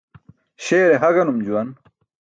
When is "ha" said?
1.01-1.09